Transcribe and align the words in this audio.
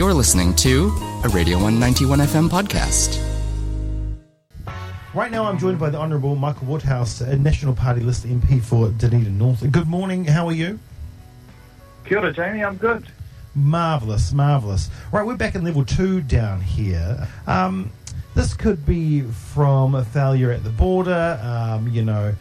You're 0.00 0.14
listening 0.14 0.54
to 0.54 0.86
a 1.24 1.28
Radio 1.28 1.58
191 1.58 2.20
FM 2.20 2.48
podcast. 2.48 3.20
Right 5.12 5.30
now, 5.30 5.44
I'm 5.44 5.58
joined 5.58 5.78
by 5.78 5.90
the 5.90 5.98
Honourable 5.98 6.36
Michael 6.36 6.68
Woodhouse, 6.68 7.20
a 7.20 7.36
National 7.36 7.74
Party 7.74 8.00
list 8.00 8.24
MP 8.24 8.62
for 8.62 8.88
Dunedin 8.88 9.36
North. 9.36 9.70
Good 9.70 9.88
morning. 9.88 10.24
How 10.24 10.46
are 10.46 10.54
you? 10.54 10.78
Kia 12.06 12.18
ora, 12.18 12.32
Jamie. 12.32 12.64
I'm 12.64 12.78
good. 12.78 13.08
Marvellous, 13.54 14.32
marvellous. 14.32 14.88
Right, 15.12 15.26
we're 15.26 15.36
back 15.36 15.54
in 15.54 15.64
level 15.64 15.84
two 15.84 16.22
down 16.22 16.62
here. 16.62 17.28
Um, 17.46 17.92
this 18.34 18.54
could 18.54 18.86
be 18.86 19.20
from 19.20 19.94
a 19.94 20.02
failure 20.02 20.50
at 20.50 20.64
the 20.64 20.70
border. 20.70 21.38
Um, 21.42 21.88
you 21.88 22.02
know, 22.02 22.34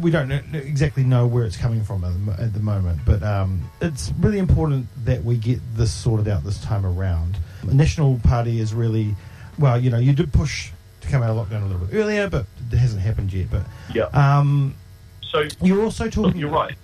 we 0.00 0.10
don't 0.10 0.28
know, 0.28 0.40
exactly 0.52 1.02
know 1.04 1.26
where 1.26 1.44
it's 1.44 1.56
coming 1.56 1.82
from 1.84 2.04
at 2.04 2.12
the, 2.36 2.42
at 2.42 2.52
the 2.52 2.60
moment, 2.60 3.00
but 3.04 3.22
um, 3.22 3.62
it's 3.80 4.12
really 4.20 4.38
important 4.38 4.86
that 5.04 5.22
we 5.24 5.36
get 5.36 5.60
this 5.76 5.92
sorted 5.92 6.28
out 6.28 6.44
this 6.44 6.60
time 6.62 6.84
around. 6.86 7.36
The 7.64 7.74
National 7.74 8.18
Party 8.20 8.60
is 8.60 8.72
really, 8.74 9.14
well, 9.58 9.78
you 9.78 9.90
know, 9.90 9.98
you 9.98 10.12
did 10.12 10.32
push 10.32 10.70
to 11.02 11.08
come 11.08 11.22
out 11.22 11.30
of 11.30 11.36
lockdown 11.48 11.62
a 11.62 11.66
little 11.66 11.86
bit 11.86 11.96
earlier, 11.96 12.28
but 12.28 12.46
it 12.72 12.76
hasn't 12.76 13.02
happened 13.02 13.32
yet. 13.32 13.50
But 13.50 13.62
Yeah. 13.94 14.04
um, 14.12 14.74
So 15.22 15.44
you're 15.62 15.82
also 15.84 16.08
talking. 16.08 16.36
you're 16.38 16.50
right. 16.50 16.74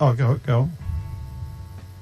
Oh, 0.00 0.12
go 0.12 0.34
go. 0.46 0.68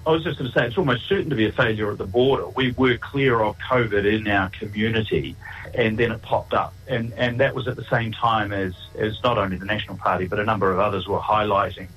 I 0.06 0.10
was 0.10 0.22
just 0.22 0.38
going 0.38 0.50
to 0.50 0.58
say 0.58 0.66
it's 0.66 0.76
almost 0.76 1.06
certain 1.06 1.30
to 1.30 1.36
be 1.36 1.46
a 1.46 1.52
failure 1.52 1.90
at 1.90 1.98
the 1.98 2.06
border. 2.06 2.46
We 2.48 2.72
were 2.72 2.98
clear 2.98 3.40
of 3.40 3.56
COVID 3.58 4.04
in 4.04 4.28
our 4.28 4.50
community, 4.50 5.34
and 5.74 5.96
then 5.96 6.12
it 6.12 6.20
popped 6.20 6.52
up, 6.52 6.74
and 6.86 7.12
and 7.14 7.40
that 7.40 7.54
was 7.54 7.66
at 7.68 7.76
the 7.76 7.84
same 7.84 8.12
time 8.12 8.52
as 8.52 8.74
as 8.98 9.22
not 9.22 9.38
only 9.38 9.56
the 9.56 9.64
National 9.64 9.96
Party 9.96 10.26
but 10.26 10.38
a 10.38 10.44
number 10.44 10.70
of 10.70 10.78
others 10.78 11.08
were 11.08 11.18
highlighting 11.18 11.88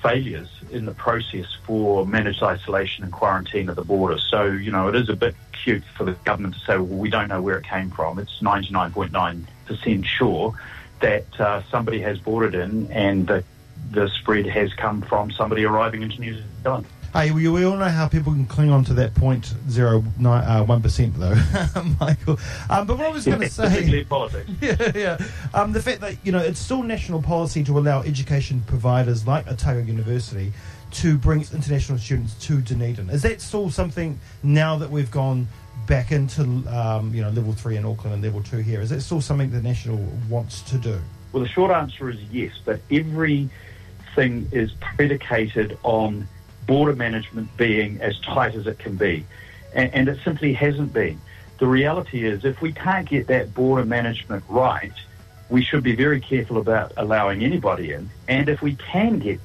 failures 0.00 0.48
in 0.70 0.84
the 0.84 0.92
process 0.92 1.46
for 1.66 2.06
managed 2.06 2.42
isolation 2.42 3.04
and 3.04 3.12
quarantine 3.12 3.68
at 3.68 3.76
the 3.76 3.84
border. 3.84 4.18
So 4.18 4.44
you 4.44 4.70
know 4.70 4.88
it 4.88 4.94
is 4.94 5.08
a 5.08 5.16
bit 5.16 5.34
cute 5.52 5.84
for 5.96 6.04
the 6.04 6.12
government 6.12 6.54
to 6.54 6.60
say, 6.60 6.76
well, 6.76 6.86
we 6.86 7.10
don't 7.10 7.28
know 7.28 7.42
where 7.42 7.58
it 7.58 7.64
came 7.64 7.90
from. 7.90 8.20
It's 8.20 8.42
ninety 8.42 8.70
nine 8.70 8.92
point 8.92 9.10
nine 9.10 9.48
percent 9.66 10.06
sure 10.06 10.54
that 11.00 11.40
uh, 11.40 11.62
somebody 11.64 12.00
has 12.00 12.20
it 12.24 12.54
in, 12.54 12.92
and 12.92 13.26
the 13.26 13.42
the 13.90 14.08
spread 14.08 14.46
has 14.46 14.72
come 14.74 15.02
from 15.02 15.30
somebody 15.32 15.64
arriving 15.64 16.02
into 16.02 16.20
New 16.20 16.40
Zealand. 16.62 16.86
Hey, 17.14 17.30
we, 17.30 17.46
we 17.46 17.64
all 17.64 17.76
know 17.76 17.88
how 17.88 18.08
people 18.08 18.32
can 18.32 18.44
cling 18.44 18.70
on 18.70 18.82
to 18.86 18.94
that 18.94 19.14
point 19.14 19.54
zero 19.70 20.02
uh, 20.24 20.64
one 20.64 20.82
percent 20.82 21.16
though, 21.16 21.36
Michael. 22.00 22.40
Um, 22.68 22.88
but 22.88 22.98
what 22.98 23.06
I 23.06 23.10
was 23.10 23.24
going 23.24 23.40
to 23.40 23.48
say, 23.48 24.02
politics. 24.02 24.50
yeah, 24.60 24.90
yeah, 24.96 25.18
um, 25.54 25.70
the 25.70 25.80
fact 25.80 26.00
that 26.00 26.16
you 26.26 26.32
know 26.32 26.40
it's 26.40 26.58
still 26.58 26.82
national 26.82 27.22
policy 27.22 27.62
to 27.62 27.78
allow 27.78 28.02
education 28.02 28.64
providers 28.66 29.28
like 29.28 29.46
Otago 29.46 29.78
University 29.78 30.52
to 30.90 31.16
bring 31.16 31.42
international 31.52 31.98
students 31.98 32.34
to 32.46 32.60
Dunedin. 32.60 33.08
Is 33.10 33.22
that 33.22 33.40
still 33.40 33.70
something 33.70 34.18
now 34.42 34.76
that 34.78 34.90
we've 34.90 35.12
gone 35.12 35.46
back 35.86 36.10
into 36.10 36.42
um, 36.42 37.14
you 37.14 37.22
know 37.22 37.30
level 37.30 37.52
three 37.52 37.76
in 37.76 37.84
Auckland 37.84 38.14
and 38.14 38.24
level 38.24 38.42
two 38.42 38.58
here? 38.58 38.80
Is 38.80 38.90
that 38.90 39.02
still 39.02 39.20
something 39.20 39.52
the 39.52 39.62
national 39.62 39.98
wants 40.28 40.62
to 40.62 40.78
do? 40.78 40.98
Well, 41.32 41.44
the 41.44 41.48
short 41.48 41.70
answer 41.70 42.10
is 42.10 42.20
yes, 42.32 42.54
but 42.64 42.80
everything 42.90 43.50
is 44.50 44.72
predicated 44.96 45.78
on 45.84 46.26
border 46.66 46.94
management 46.94 47.54
being 47.56 48.00
as 48.00 48.18
tight 48.20 48.54
as 48.54 48.66
it 48.66 48.78
can 48.78 48.96
be. 48.96 49.24
And, 49.74 49.92
and 49.94 50.08
it 50.08 50.18
simply 50.24 50.52
hasn't 50.52 50.92
been. 50.92 51.20
The 51.58 51.66
reality 51.66 52.24
is, 52.24 52.44
if 52.44 52.60
we 52.60 52.72
can't 52.72 53.08
get 53.08 53.28
that 53.28 53.54
border 53.54 53.84
management 53.84 54.44
right, 54.48 54.92
we 55.48 55.62
should 55.62 55.82
be 55.82 55.94
very 55.94 56.20
careful 56.20 56.58
about 56.58 56.92
allowing 56.96 57.42
anybody 57.42 57.92
in. 57.92 58.10
And 58.28 58.48
if 58.48 58.62
we 58.62 58.76
can 58.76 59.18
get 59.18 59.40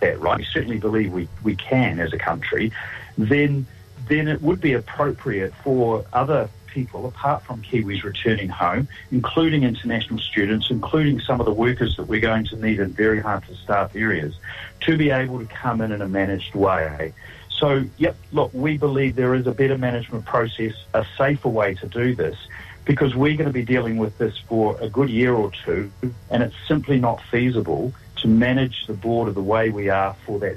that 0.00 0.20
right, 0.20 0.38
we 0.38 0.44
certainly 0.44 0.78
believe 0.78 1.12
we, 1.12 1.28
we 1.42 1.56
can 1.56 2.00
as 2.00 2.12
a 2.12 2.18
country, 2.18 2.72
then 3.18 3.66
then 4.08 4.26
it 4.26 4.42
would 4.42 4.60
be 4.60 4.72
appropriate 4.72 5.54
for 5.62 6.04
other 6.12 6.48
people, 6.70 7.06
apart 7.06 7.42
from 7.42 7.62
Kiwis 7.62 8.02
returning 8.02 8.48
home, 8.48 8.88
including 9.10 9.62
international 9.64 10.18
students, 10.18 10.70
including 10.70 11.20
some 11.20 11.40
of 11.40 11.46
the 11.46 11.52
workers 11.52 11.96
that 11.96 12.04
we're 12.04 12.20
going 12.20 12.44
to 12.46 12.56
need 12.56 12.80
in 12.80 12.92
very 12.92 13.20
hard 13.20 13.46
to 13.46 13.54
staff 13.54 13.94
areas, 13.94 14.34
to 14.80 14.96
be 14.96 15.10
able 15.10 15.38
to 15.38 15.46
come 15.46 15.80
in 15.80 15.92
in 15.92 16.00
a 16.02 16.08
managed 16.08 16.54
way. 16.54 17.12
So, 17.48 17.84
yep, 17.98 18.16
look, 18.32 18.50
we 18.54 18.78
believe 18.78 19.16
there 19.16 19.34
is 19.34 19.46
a 19.46 19.52
better 19.52 19.76
management 19.76 20.24
process, 20.24 20.72
a 20.94 21.04
safer 21.18 21.48
way 21.48 21.74
to 21.74 21.86
do 21.86 22.14
this, 22.14 22.36
because 22.84 23.14
we're 23.14 23.36
going 23.36 23.48
to 23.48 23.52
be 23.52 23.64
dealing 23.64 23.98
with 23.98 24.16
this 24.18 24.38
for 24.38 24.80
a 24.80 24.88
good 24.88 25.10
year 25.10 25.34
or 25.34 25.50
two, 25.64 25.92
and 26.30 26.42
it's 26.42 26.56
simply 26.66 26.98
not 26.98 27.20
feasible 27.30 27.92
to 28.16 28.28
manage 28.28 28.86
the 28.86 28.94
border 28.94 29.32
the 29.32 29.42
way 29.42 29.70
we 29.70 29.88
are 29.88 30.14
for 30.26 30.38
that 30.38 30.56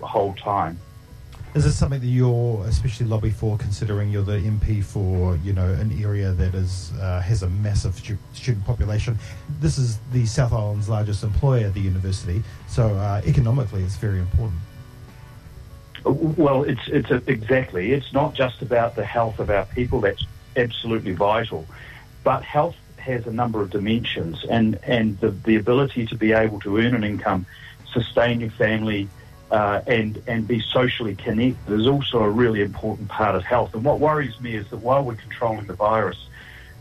whole 0.00 0.34
time. 0.34 0.78
Is 1.58 1.64
this 1.64 1.76
something 1.76 1.98
that 1.98 2.06
you're 2.06 2.64
especially 2.66 3.06
lobby 3.06 3.30
for, 3.30 3.58
considering 3.58 4.10
you're 4.10 4.22
the 4.22 4.38
MP 4.38 4.84
for 4.84 5.34
you 5.42 5.52
know 5.52 5.66
an 5.66 5.90
area 6.00 6.30
that 6.30 6.54
is 6.54 6.92
uh, 7.00 7.20
has 7.20 7.42
a 7.42 7.48
massive 7.48 7.96
stu- 7.96 8.16
student 8.32 8.64
population? 8.64 9.18
This 9.58 9.76
is 9.76 9.98
the 10.12 10.24
South 10.24 10.52
Island's 10.52 10.88
largest 10.88 11.24
employer, 11.24 11.68
the 11.70 11.80
university, 11.80 12.44
so 12.68 12.94
uh, 12.94 13.22
economically 13.26 13.82
it's 13.82 13.96
very 13.96 14.20
important. 14.20 14.60
Well, 16.04 16.62
it's 16.62 16.86
it's 16.86 17.10
a, 17.10 17.16
exactly. 17.26 17.90
It's 17.90 18.12
not 18.12 18.34
just 18.34 18.62
about 18.62 18.94
the 18.94 19.04
health 19.04 19.40
of 19.40 19.50
our 19.50 19.64
people. 19.64 20.00
That's 20.00 20.24
absolutely 20.56 21.14
vital, 21.14 21.66
but 22.22 22.44
health 22.44 22.76
has 22.98 23.26
a 23.26 23.32
number 23.32 23.60
of 23.62 23.70
dimensions, 23.70 24.44
and 24.48 24.78
and 24.84 25.18
the 25.18 25.30
the 25.30 25.56
ability 25.56 26.06
to 26.06 26.14
be 26.14 26.30
able 26.30 26.60
to 26.60 26.78
earn 26.78 26.94
an 26.94 27.02
income, 27.02 27.46
sustain 27.92 28.38
your 28.38 28.50
family, 28.50 29.08
uh, 29.50 29.80
and 29.86 30.22
and 30.26 30.46
be 30.46 30.60
socially 30.60 31.14
connected 31.14 31.72
is 31.72 31.86
also 31.86 32.22
a 32.22 32.30
really 32.30 32.62
important 32.62 33.08
part 33.08 33.34
of 33.34 33.44
health. 33.44 33.74
And 33.74 33.84
what 33.84 33.98
worries 34.00 34.38
me 34.40 34.54
is 34.54 34.68
that 34.68 34.78
while 34.78 35.02
we're 35.02 35.14
controlling 35.16 35.66
the 35.66 35.74
virus, 35.74 36.28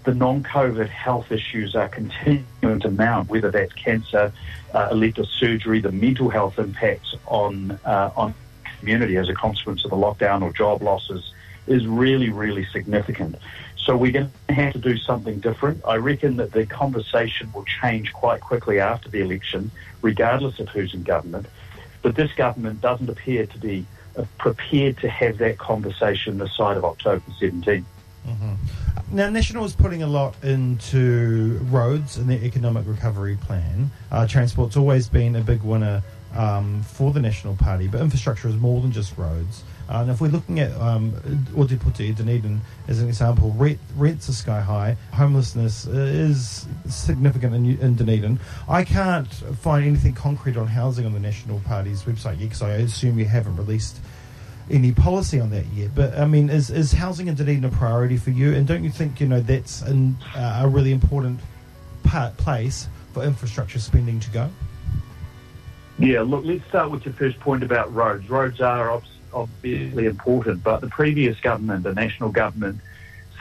the 0.03 0.13
non-COVID 0.13 0.87
health 0.87 1.31
issues 1.31 1.75
are 1.75 1.89
continuing 1.89 2.79
to 2.81 2.89
mount. 2.89 3.29
Whether 3.29 3.51
that's 3.51 3.73
cancer, 3.73 4.31
uh, 4.73 4.89
elective 4.91 5.27
surgery, 5.27 5.79
the 5.79 5.91
mental 5.91 6.29
health 6.29 6.59
impacts 6.59 7.15
on 7.25 7.79
uh, 7.85 8.11
on 8.15 8.33
community 8.79 9.17
as 9.17 9.29
a 9.29 9.33
consequence 9.33 9.83
of 9.85 9.91
the 9.91 9.97
lockdown 9.97 10.41
or 10.43 10.51
job 10.53 10.81
losses 10.81 11.31
is 11.67 11.87
really 11.87 12.29
really 12.29 12.65
significant. 12.65 13.35
So 13.77 13.95
we're 13.95 14.11
going 14.11 14.29
to 14.49 14.53
have 14.53 14.73
to 14.73 14.79
do 14.79 14.97
something 14.97 15.39
different. 15.39 15.81
I 15.87 15.95
reckon 15.95 16.35
that 16.37 16.51
the 16.51 16.65
conversation 16.65 17.49
will 17.53 17.63
change 17.63 18.11
quite 18.11 18.41
quickly 18.41 18.81
after 18.81 19.07
the 19.07 19.21
election, 19.21 19.71
regardless 20.01 20.59
of 20.59 20.67
who's 20.67 20.93
in 20.93 21.03
government. 21.03 21.45
But 22.01 22.15
this 22.15 22.31
government 22.33 22.81
doesn't 22.81 23.09
appear 23.09 23.45
to 23.45 23.57
be 23.57 23.85
uh, 24.17 24.25
prepared 24.37 24.97
to 24.99 25.09
have 25.09 25.37
that 25.39 25.57
conversation 25.57 26.37
this 26.37 26.55
side 26.55 26.77
of 26.77 26.85
October 26.85 27.23
17. 27.39 27.85
Now, 29.09 29.29
National 29.29 29.63
is 29.63 29.73
putting 29.73 30.03
a 30.03 30.07
lot 30.07 30.35
into 30.43 31.59
roads 31.69 32.17
and 32.17 32.29
their 32.29 32.43
economic 32.43 32.85
recovery 32.85 33.37
plan. 33.37 33.89
Uh, 34.11 34.27
transport's 34.27 34.75
always 34.75 35.07
been 35.07 35.35
a 35.37 35.41
big 35.41 35.61
winner 35.63 36.03
um, 36.35 36.83
for 36.83 37.11
the 37.11 37.19
National 37.19 37.55
Party, 37.55 37.87
but 37.87 38.01
infrastructure 38.01 38.47
is 38.47 38.55
more 38.55 38.81
than 38.81 38.91
just 38.91 39.17
roads. 39.17 39.63
Uh, 39.89 39.99
and 40.01 40.11
if 40.11 40.19
we're 40.19 40.27
looking 40.27 40.59
at 40.59 40.71
um, 40.81 41.11
Ōtepoti, 41.53 42.13
Dunedin, 42.15 42.59
as 42.87 43.01
an 43.01 43.07
example, 43.07 43.51
rent, 43.57 43.79
rents 43.95 44.27
are 44.27 44.33
sky 44.33 44.59
high, 44.59 44.97
homelessness 45.13 45.85
is 45.85 46.67
significant 46.89 47.55
in, 47.55 47.79
in 47.79 47.95
Dunedin. 47.95 48.39
I 48.67 48.83
can't 48.83 49.31
find 49.31 49.85
anything 49.85 50.13
concrete 50.13 50.57
on 50.57 50.67
housing 50.67 51.05
on 51.05 51.13
the 51.13 51.19
National 51.19 51.59
Party's 51.61 52.03
website 52.03 52.39
yet 52.39 52.49
because 52.49 52.61
I 52.61 52.71
assume 52.71 53.17
you 53.17 53.25
haven't 53.25 53.55
released 53.55 53.99
any 54.69 54.91
policy 54.91 55.39
on 55.39 55.49
that 55.51 55.65
yet. 55.67 55.95
But 55.95 56.17
I 56.17 56.25
mean, 56.25 56.49
is 56.49 56.69
is 56.69 56.91
housing 56.91 57.27
in 57.27 57.35
Dunedin 57.35 57.63
a 57.63 57.69
priority 57.69 58.17
for 58.17 58.31
you? 58.31 58.53
And 58.53 58.67
don't 58.67 58.83
you 58.83 58.89
think 58.89 59.21
you 59.21 59.27
know 59.27 59.39
that's 59.39 59.83
uh, 59.83 60.59
a 60.61 60.67
really 60.67 60.91
important 60.91 61.39
part 62.03 62.35
place 62.35 62.89
for 63.13 63.23
infrastructure 63.23 63.79
spending 63.79 64.19
to 64.19 64.29
go? 64.31 64.49
Yeah, 65.99 66.21
look, 66.21 66.45
let's 66.45 66.65
start 66.67 66.91
with 66.91 67.05
your 67.05 67.13
first 67.15 67.39
point 67.39 67.63
about 67.63 67.93
roads. 67.93 68.29
Roads 68.29 68.61
are 68.61 69.01
obviously 69.33 70.05
important, 70.05 70.63
but 70.63 70.81
the 70.81 70.87
previous 70.87 71.39
government, 71.39 71.83
the 71.83 71.93
national 71.93 72.29
government, 72.29 72.81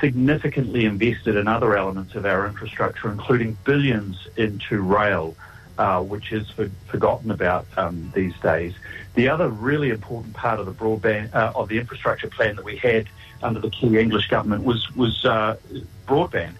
significantly 0.00 0.84
invested 0.86 1.36
in 1.36 1.48
other 1.48 1.76
elements 1.76 2.14
of 2.14 2.24
our 2.24 2.46
infrastructure, 2.46 3.10
including 3.10 3.56
billions 3.64 4.26
into 4.36 4.80
rail, 4.80 5.34
uh, 5.78 6.02
which 6.02 6.32
is 6.32 6.48
for, 6.50 6.70
forgotten 6.86 7.30
about 7.30 7.66
um, 7.76 8.10
these 8.14 8.34
days. 8.40 8.74
The 9.14 9.28
other 9.28 9.48
really 9.48 9.90
important 9.90 10.34
part 10.34 10.58
of 10.58 10.66
the 10.66 10.72
broadband 10.72 11.34
uh, 11.34 11.52
of 11.54 11.68
the 11.68 11.78
infrastructure 11.78 12.28
plan 12.28 12.56
that 12.56 12.64
we 12.64 12.76
had 12.76 13.06
under 13.42 13.60
the 13.60 13.70
Key 13.70 13.98
English 13.98 14.28
government 14.28 14.64
was 14.64 14.94
was 14.96 15.24
uh, 15.26 15.56
broadband, 16.06 16.54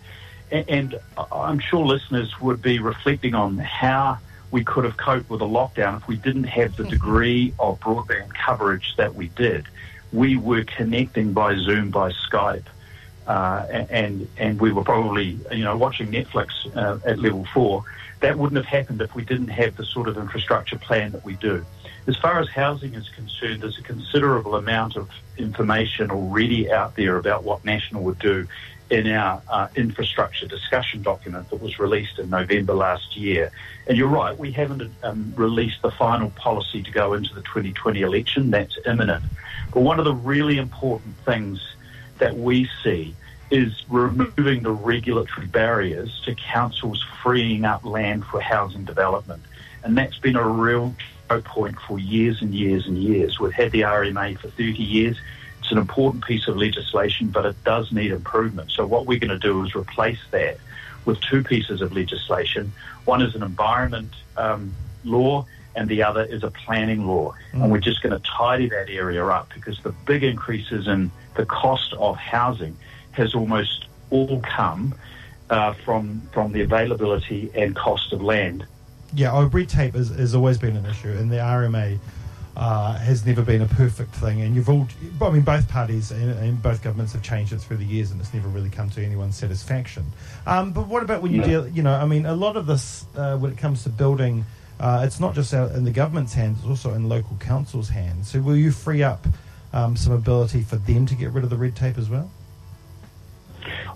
and, 0.51 0.69
and 0.69 1.01
I'm 1.33 1.59
sure 1.59 1.85
listeners 1.87 2.39
would 2.41 2.61
be 2.61 2.79
reflecting 2.81 3.35
on 3.35 3.57
how 3.59 4.19
we 4.51 4.65
could 4.65 4.85
have 4.85 4.97
coped 4.97 5.29
with 5.29 5.41
a 5.43 5.47
lockdown 5.47 5.97
if 5.97 6.09
we 6.09 6.17
didn't 6.17 6.45
have 6.45 6.77
the 6.77 6.85
degree 6.85 7.53
of 7.59 7.81
broadband 7.81 8.33
coverage 8.35 8.95
that 8.97 9.15
we 9.15 9.29
did. 9.29 9.67
We 10.13 10.37
were 10.37 10.65
connecting 10.65 11.33
by 11.33 11.57
Zoom, 11.57 11.91
by 11.91 12.13
Skype. 12.13 12.65
uh, 13.27 13.67
and 13.91 14.29
and 14.37 14.61
we 14.61 14.73
were 14.73 14.85
probably 14.85 15.39
you 15.51 15.65
know 15.65 15.77
watching 15.77 16.09
Netflix 16.13 16.49
uh, 16.77 16.99
at 17.05 17.19
level 17.19 17.45
four. 17.53 17.85
That 18.21 18.39
wouldn't 18.39 18.57
have 18.57 18.67
happened 18.67 19.03
if 19.03 19.15
we 19.15 19.25
didn't 19.25 19.49
have 19.49 19.77
the 19.77 19.85
sort 19.85 20.09
of 20.09 20.17
infrastructure 20.17 20.79
plan 20.79 21.13
that 21.13 21.25
we 21.25 21.35
do. 21.35 21.65
As 22.07 22.17
far 22.17 22.41
as 22.41 22.49
housing 22.49 22.95
is 22.95 23.09
concerned, 23.11 23.63
there's 23.63 23.79
a 23.79 23.83
considerable 23.83 24.55
amount 24.55 24.97
of 24.97 25.11
information 25.37 26.11
already 26.11 26.71
out 26.71 26.95
there 26.95 27.17
about 27.17 27.43
what 27.43 27.65
National 27.65 28.03
would 28.05 28.19
do 28.21 28.47
in 28.91 29.09
our 29.09 29.43
uh, 29.49 29.69
infrastructure 29.75 30.47
discussion 30.47 31.03
document 31.03 31.51
that 31.51 31.61
was 31.61 31.79
released 31.79 32.19
in 32.19 32.31
November 32.31 32.75
last 32.75 33.17
year. 33.17 33.51
And 33.87 33.99
you're 33.99 34.09
right, 34.09 34.37
we 34.37 34.53
haven't 34.53 34.93
um, 35.03 35.33
released 35.37 35.83
the 35.83 35.91
final 35.91 36.31
policy 36.31 36.83
to 36.83 36.91
go 36.91 37.15
into 37.15 37.35
the 37.35 37.43
2020 37.43 38.03
election. 38.03 38.51
That's 38.51 38.79
imminent. 38.87 39.25
But 39.73 39.81
one 39.81 39.99
of 39.99 40.05
the 40.05 40.15
really 40.15 40.59
important 40.59 41.17
things 41.25 41.61
that 42.19 42.37
we 42.37 42.69
see 42.83 43.15
is 43.51 43.85
removing 43.89 44.63
the 44.63 44.73
regulatory 44.73 45.47
barriers 45.47 46.21
to 46.25 46.35
councils 46.35 47.05
freeing 47.23 47.65
up 47.65 47.85
land 47.85 48.25
for 48.25 48.41
housing 48.41 48.85
development. 48.85 49.43
And 49.85 49.97
that's 49.97 50.19
been 50.19 50.37
a 50.37 50.49
real 50.49 50.95
point 51.29 51.77
for 51.81 51.99
years 51.99 52.43
and 52.43 52.55
years 52.55 52.87
and 52.87 52.99
years. 52.99 53.39
We've 53.39 53.53
had 53.53 53.73
the 53.73 53.83
RMA 53.83 54.39
for 54.39 54.49
30 54.49 54.83
years. 54.83 55.17
It's 55.67 55.73
an 55.73 55.79
important 55.79 56.25
piece 56.25 56.47
of 56.47 56.57
legislation, 56.57 57.31
but 57.31 57.45
it 57.45 57.57
does 57.65 57.91
need 57.91 58.13
improvement. 58.13 58.71
So 58.71 58.87
what 58.87 59.05
we're 59.05 59.19
going 59.19 59.31
to 59.31 59.39
do 59.39 59.65
is 59.65 59.75
replace 59.75 60.21
that 60.31 60.59
with 61.05 61.21
two 61.23 61.43
pieces 61.43 61.81
of 61.81 61.93
legislation. 61.93 62.71
One 63.05 63.21
is 63.21 63.35
an 63.35 63.43
environment 63.43 64.13
um, 64.37 64.73
law, 65.03 65.45
and 65.75 65.89
the 65.89 66.05
other 66.05 66.23
is 66.23 66.45
a 66.45 66.53
planning 66.53 67.05
law. 67.05 67.35
Mm. 67.53 67.65
And 67.65 67.73
we're 67.73 67.81
just 67.81 68.01
going 68.01 68.13
to 68.13 68.25
tidy 68.25 68.69
that 68.69 68.89
area 68.89 69.27
up 69.27 69.53
because 69.53 69.81
the 69.81 69.91
big 69.91 70.23
increases 70.23 70.87
in 70.87 71.11
the 71.35 71.45
cost 71.45 71.95
of 71.95 72.17
housing 72.17 72.77
has 73.11 73.35
almost 73.35 73.87
all 74.11 74.41
come 74.43 74.95
uh, 75.51 75.73
from 75.73 76.23
from 76.31 76.53
the 76.53 76.61
availability 76.61 77.51
and 77.57 77.75
cost 77.75 78.13
of 78.13 78.23
land. 78.23 78.65
Yeah, 79.13 79.33
oh, 79.33 79.47
red 79.47 79.69
tape 79.69 79.95
has, 79.97 80.11
has 80.11 80.33
always 80.33 80.59
been 80.59 80.77
an 80.77 80.87
issue, 80.87 81.11
and 81.11 81.29
the 81.29 81.39
RMA 81.39 81.99
uh, 82.57 82.97
has 82.97 83.27
never 83.27 83.43
been 83.43 83.61
a 83.61 83.67
perfect 83.67 84.15
thing. 84.15 84.41
And 84.41 84.55
you've 84.55 84.69
all, 84.71 84.89
I 85.21 85.31
mean, 85.31 85.43
both 85.43 85.69
parties 85.69 86.11
and, 86.11 86.31
and, 86.39 86.63
both 86.63 86.83
governments 86.83 87.13
have 87.13 87.23
changed 87.23 87.53
it 87.53 87.59
through 87.59 87.77
the 87.77 87.85
years, 87.85 88.11
and 88.11 88.21
it's 88.21 88.33
never 88.33 88.49
really 88.49 88.71
come 88.71 88.89
to 88.91 89.05
anyone's 89.05 89.37
satisfaction. 89.37 90.05
Um, 90.47 90.73
but 90.73 90.89
what 90.89 91.03
about 91.03 91.21
when 91.21 91.33
you 91.33 91.43
deal, 91.43 91.69
you 91.69 91.83
know, 91.83 91.93
I 91.93 92.07
mean, 92.07 92.25
a 92.25 92.35
lot 92.35 92.57
of 92.57 92.67
this, 92.67 93.05
uh, 93.15 93.37
when 93.37 93.53
it 93.53 93.59
comes 93.59 93.83
to 93.83 93.91
building, 93.91 94.47
uh, 94.81 95.03
it's 95.05 95.21
not 95.21 95.35
just 95.35 95.53
in 95.53 95.85
the 95.85 95.91
government's 95.91 96.33
hands, 96.33 96.59
it's 96.61 96.67
also 96.67 96.95
in 96.95 97.09
local 97.09 97.37
councils' 97.37 97.91
hands. 97.91 98.31
So 98.31 98.41
will 98.41 98.57
you 98.57 98.71
free 98.71 99.03
up 99.03 99.27
um, 99.75 99.95
some 99.95 100.15
ability 100.15 100.63
for 100.63 100.77
them 100.77 101.05
to 101.07 101.15
get 101.15 101.33
rid 101.33 101.45
of 101.45 101.51
the 101.51 101.57
red 101.57 101.77
tape 101.77 101.99
as 101.99 102.09
well? 102.09 102.31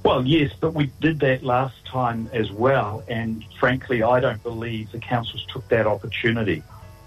Well, 0.05 0.27
yes, 0.27 0.53
but 0.59 0.75
we 0.75 0.91
did 1.01 1.21
that 1.21 1.43
last 1.43 1.85
time 1.87 2.29
as 2.33 2.51
well, 2.51 3.05
and 3.09 3.45
frankly, 3.59 4.03
I 4.03 4.21
don't 4.21 4.43
believe 4.43 4.93
the 4.93 4.99
councils 4.99 5.47
took 5.51 5.67
that 5.69 5.87
opportunity. 5.87 6.63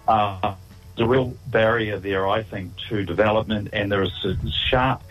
Uh, 0.08 0.56
a 0.98 1.08
real 1.08 1.36
barrier 1.48 1.98
there, 1.98 2.28
I 2.28 2.44
think, 2.44 2.72
to 2.90 3.04
development, 3.04 3.70
and 3.74 3.92
there 3.92 4.04
is 4.04 4.26
a 4.26 4.38
sharp 4.50 5.02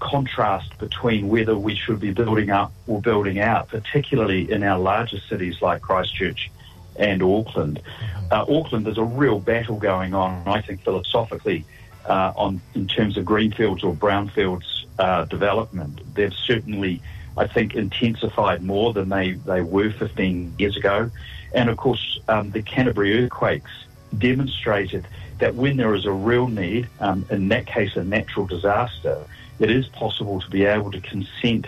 contrast 0.00 0.78
between 0.78 1.28
whether 1.28 1.56
we 1.56 1.74
should 1.74 2.00
be 2.00 2.12
building 2.12 2.50
up 2.50 2.72
or 2.86 3.00
building 3.00 3.40
out, 3.40 3.68
particularly 3.68 4.50
in 4.50 4.62
our 4.62 4.78
larger 4.78 5.18
cities 5.18 5.60
like 5.60 5.82
Christchurch 5.82 6.50
and 6.96 7.22
Auckland. 7.22 7.80
Mm-hmm. 7.82 8.26
Uh, 8.30 8.58
Auckland, 8.58 8.86
there's 8.86 8.98
a 8.98 9.04
real 9.04 9.40
battle 9.40 9.76
going 9.76 10.14
on, 10.14 10.46
I 10.46 10.60
think, 10.60 10.82
philosophically, 10.82 11.64
uh, 12.06 12.32
on 12.36 12.60
in 12.74 12.86
terms 12.86 13.16
of 13.16 13.24
greenfields 13.24 13.82
or 13.82 13.94
brownfields 13.94 14.84
uh, 14.98 15.24
development. 15.24 16.00
They've 16.14 16.32
certainly 16.32 17.02
I 17.38 17.46
think, 17.46 17.76
intensified 17.76 18.62
more 18.62 18.92
than 18.92 19.08
they, 19.08 19.32
they 19.32 19.60
were 19.60 19.90
15 19.90 20.54
years 20.58 20.76
ago. 20.76 21.10
And 21.54 21.70
of 21.70 21.76
course, 21.76 22.18
um, 22.28 22.50
the 22.50 22.62
Canterbury 22.62 23.24
earthquakes 23.24 23.70
demonstrated 24.16 25.06
that 25.38 25.54
when 25.54 25.76
there 25.76 25.94
is 25.94 26.04
a 26.04 26.12
real 26.12 26.48
need, 26.48 26.88
um, 27.00 27.24
in 27.30 27.48
that 27.48 27.66
case 27.66 27.96
a 27.96 28.04
natural 28.04 28.46
disaster, 28.46 29.24
it 29.58 29.70
is 29.70 29.88
possible 29.88 30.40
to 30.40 30.50
be 30.50 30.64
able 30.64 30.90
to 30.90 31.00
consent 31.00 31.66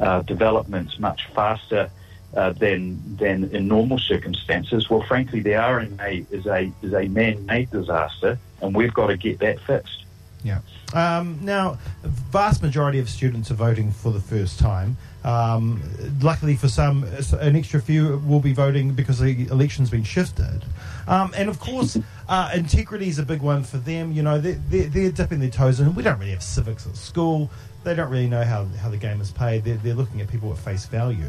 uh, 0.00 0.22
developments 0.22 0.98
much 0.98 1.26
faster 1.34 1.90
uh, 2.34 2.52
than 2.52 3.16
than 3.16 3.50
in 3.50 3.66
normal 3.68 3.98
circumstances. 3.98 4.88
Well, 4.88 5.02
frankly, 5.02 5.40
the 5.40 5.50
RMA 5.50 6.26
is 6.30 6.46
a 6.46 6.72
is 6.82 6.92
a 6.92 7.08
man-made 7.08 7.70
disaster, 7.70 8.38
and 8.62 8.74
we've 8.74 8.94
got 8.94 9.08
to 9.08 9.16
get 9.16 9.40
that 9.40 9.60
fixed. 9.60 10.04
Yeah. 10.42 10.60
Um, 10.94 11.38
now, 11.42 11.78
vast 12.02 12.62
majority 12.62 12.98
of 12.98 13.08
students 13.08 13.50
are 13.50 13.54
voting 13.54 13.92
for 13.92 14.12
the 14.12 14.20
first 14.20 14.58
time. 14.58 14.96
Um, 15.22 15.82
luckily 16.22 16.56
for 16.56 16.68
some, 16.68 17.04
an 17.40 17.56
extra 17.56 17.80
few 17.80 18.18
will 18.26 18.40
be 18.40 18.52
voting 18.52 18.92
because 18.92 19.18
the 19.18 19.46
election's 19.48 19.90
been 19.90 20.04
shifted. 20.04 20.64
Um, 21.06 21.32
and 21.36 21.48
of 21.48 21.60
course, 21.60 21.98
uh, 22.28 22.50
integrity 22.54 23.08
is 23.08 23.18
a 23.18 23.24
big 23.24 23.42
one 23.42 23.62
for 23.62 23.76
them. 23.78 24.12
You 24.12 24.22
know, 24.22 24.38
they're, 24.38 24.60
they're, 24.68 24.88
they're, 24.88 25.10
dipping 25.10 25.40
their 25.40 25.50
toes 25.50 25.80
in. 25.80 25.94
We 25.94 26.02
don't 26.02 26.18
really 26.18 26.30
have 26.30 26.42
civics 26.42 26.86
at 26.86 26.96
school. 26.96 27.50
They 27.82 27.94
don't 27.94 28.10
really 28.10 28.28
know 28.28 28.44
how, 28.44 28.64
how 28.80 28.88
the 28.90 28.96
game 28.96 29.20
is 29.20 29.30
played. 29.30 29.64
They're, 29.64 29.76
they're 29.76 29.94
looking 29.94 30.20
at 30.20 30.28
people 30.28 30.52
at 30.52 30.58
face 30.58 30.86
value. 30.86 31.24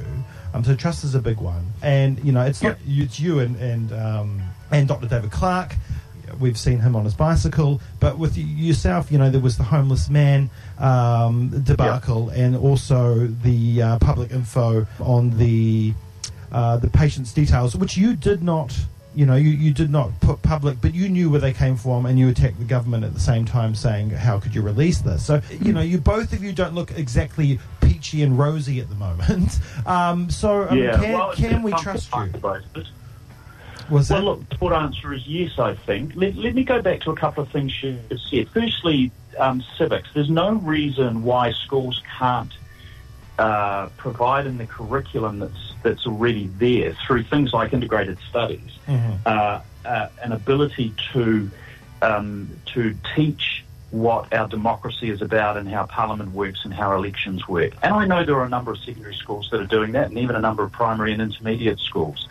Um, 0.53 0.63
so 0.63 0.75
trust 0.75 1.03
is 1.03 1.15
a 1.15 1.19
big 1.19 1.37
one. 1.37 1.65
And, 1.81 2.23
you 2.23 2.31
know, 2.31 2.45
it's 2.45 2.61
not, 2.61 2.77
it's 2.85 3.19
you 3.19 3.39
and, 3.39 3.55
and, 3.57 3.93
um, 3.93 4.41
and 4.69 4.87
Dr. 4.87 5.07
David 5.07 5.31
Clark 5.31 5.75
we've 6.41 6.57
seen 6.57 6.79
him 6.79 6.95
on 6.95 7.05
his 7.05 7.13
bicycle. 7.13 7.79
But 7.99 8.17
with 8.17 8.37
yourself, 8.37 9.11
you 9.11 9.17
know, 9.17 9.29
there 9.29 9.41
was 9.41 9.57
the 9.57 9.63
homeless 9.63 10.09
man 10.09 10.49
um, 10.79 11.49
debacle, 11.63 12.29
and 12.29 12.55
also 12.55 13.27
the 13.27 13.81
uh, 13.81 13.99
public 13.99 14.31
info 14.31 14.87
on 14.99 15.37
the 15.37 15.93
uh, 16.51 16.77
the 16.77 16.89
patient's 16.89 17.31
details, 17.31 17.75
which 17.75 17.95
you 17.95 18.15
did 18.15 18.43
not. 18.43 18.77
You 19.13 19.25
know, 19.25 19.35
you, 19.35 19.49
you 19.49 19.73
did 19.73 19.89
not 19.89 20.17
put 20.21 20.41
public, 20.41 20.79
but 20.79 20.93
you 20.93 21.09
knew 21.09 21.29
where 21.29 21.41
they 21.41 21.51
came 21.51 21.75
from, 21.75 22.05
and 22.05 22.17
you 22.17 22.29
attacked 22.29 22.59
the 22.59 22.65
government 22.65 23.03
at 23.03 23.13
the 23.13 23.19
same 23.19 23.43
time, 23.43 23.75
saying, 23.75 24.11
"How 24.11 24.39
could 24.39 24.55
you 24.55 24.61
release 24.61 24.99
this?" 24.99 25.25
So, 25.25 25.41
you 25.61 25.73
know, 25.73 25.81
you 25.81 25.97
both 25.97 26.31
of 26.31 26.41
you 26.41 26.53
don't 26.53 26.73
look 26.73 26.91
exactly 26.91 27.59
peachy 27.81 28.23
and 28.23 28.39
rosy 28.39 28.79
at 28.79 28.89
the 28.89 28.95
moment. 28.95 29.59
Um, 29.85 30.29
so, 30.29 30.69
um, 30.69 30.77
yeah, 30.77 30.97
can, 30.97 31.13
well, 31.13 31.33
can 31.33 31.63
we 31.63 31.71
trust 31.73 32.13
you? 32.15 32.31
Was 33.89 34.09
well, 34.09 34.21
look, 34.21 34.49
the 34.49 34.57
short 34.57 34.73
answer 34.73 35.13
is 35.13 35.27
yes, 35.27 35.57
I 35.59 35.75
think. 35.75 36.13
Let, 36.15 36.35
let 36.35 36.55
me 36.55 36.63
go 36.63 36.81
back 36.81 37.01
to 37.01 37.11
a 37.11 37.15
couple 37.15 37.43
of 37.43 37.49
things 37.49 37.81
you 37.81 37.99
said. 38.29 38.49
Firstly, 38.49 39.11
um, 39.37 39.63
civics. 39.77 40.09
There's 40.13 40.29
no 40.29 40.53
reason 40.53 41.23
why 41.23 41.51
schools 41.51 42.01
can't 42.17 42.51
uh, 43.39 43.87
provide 43.97 44.45
in 44.45 44.57
the 44.57 44.65
curriculum 44.65 45.39
that's 45.39 45.73
that's 45.83 46.05
already 46.05 46.47
there 46.59 46.93
through 47.07 47.23
things 47.23 47.53
like 47.53 47.73
integrated 47.73 48.19
studies, 48.29 48.77
mm-hmm. 48.87 49.13
uh, 49.25 49.61
uh, 49.83 50.07
an 50.23 50.31
ability 50.31 50.93
to 51.13 51.49
um, 52.01 52.49
to 52.67 52.95
teach 53.15 53.63
what 53.91 54.31
our 54.33 54.47
democracy 54.47 55.09
is 55.09 55.21
about 55.21 55.57
and 55.57 55.67
how 55.67 55.85
Parliament 55.85 56.31
works 56.31 56.63
and 56.63 56.73
how 56.73 56.95
elections 56.95 57.47
work. 57.47 57.73
And 57.83 57.93
I 57.93 58.05
know 58.05 58.23
there 58.23 58.35
are 58.35 58.45
a 58.45 58.49
number 58.49 58.71
of 58.71 58.77
secondary 58.77 59.15
schools 59.15 59.49
that 59.51 59.59
are 59.59 59.65
doing 59.65 59.91
that, 59.93 60.07
and 60.07 60.17
even 60.17 60.35
a 60.35 60.39
number 60.39 60.63
of 60.63 60.71
primary 60.71 61.11
and 61.11 61.21
intermediate 61.21 61.79
schools. 61.79 62.27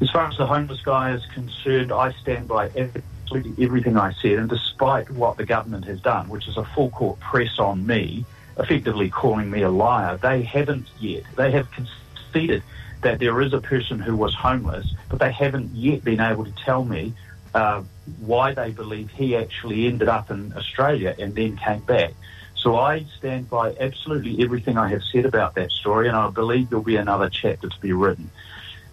As 0.00 0.10
far 0.10 0.26
as 0.28 0.36
the 0.38 0.46
homeless 0.46 0.80
guy 0.80 1.12
is 1.12 1.24
concerned, 1.26 1.92
I 1.92 2.12
stand 2.12 2.48
by 2.48 2.70
absolutely 2.70 3.64
everything 3.64 3.98
I 3.98 4.14
said. 4.14 4.38
And 4.38 4.48
despite 4.48 5.10
what 5.10 5.36
the 5.36 5.44
government 5.44 5.84
has 5.84 6.00
done, 6.00 6.28
which 6.28 6.48
is 6.48 6.56
a 6.56 6.64
full 6.64 6.90
court 6.90 7.20
press 7.20 7.58
on 7.58 7.86
me, 7.86 8.24
effectively 8.58 9.10
calling 9.10 9.50
me 9.50 9.62
a 9.62 9.70
liar, 9.70 10.16
they 10.16 10.42
haven't 10.42 10.88
yet. 10.98 11.24
They 11.36 11.50
have 11.50 11.68
conceded 11.70 12.62
that 13.02 13.18
there 13.18 13.40
is 13.42 13.52
a 13.52 13.60
person 13.60 13.98
who 13.98 14.16
was 14.16 14.34
homeless, 14.34 14.94
but 15.10 15.18
they 15.18 15.32
haven't 15.32 15.74
yet 15.74 16.02
been 16.02 16.20
able 16.20 16.44
to 16.44 16.52
tell 16.52 16.84
me 16.84 17.14
uh, 17.54 17.82
why 18.20 18.54
they 18.54 18.70
believe 18.70 19.10
he 19.10 19.36
actually 19.36 19.86
ended 19.86 20.08
up 20.08 20.30
in 20.30 20.52
Australia 20.56 21.14
and 21.18 21.34
then 21.34 21.56
came 21.56 21.80
back. 21.80 22.12
So 22.54 22.76
I 22.76 23.06
stand 23.16 23.48
by 23.48 23.74
absolutely 23.80 24.42
everything 24.42 24.76
I 24.76 24.88
have 24.88 25.02
said 25.02 25.24
about 25.24 25.54
that 25.54 25.70
story, 25.70 26.08
and 26.08 26.16
I 26.16 26.28
believe 26.30 26.68
there'll 26.68 26.84
be 26.84 26.96
another 26.96 27.30
chapter 27.30 27.68
to 27.68 27.80
be 27.80 27.92
written. 27.92 28.30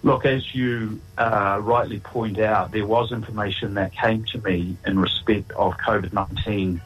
Look, 0.08 0.26
as 0.26 0.56
you 0.56 1.02
uh, 1.18 1.60
rightly 1.62 2.00
point 2.00 2.40
out, 2.40 2.72
there 2.72 2.86
was 2.86 3.12
information 3.12 3.74
that 3.74 3.92
came 3.92 4.24
to 4.32 4.38
me 4.38 4.78
in 4.86 4.98
respect 4.98 5.52
of 5.52 5.74
COVID 5.80 6.14
19 6.14 6.82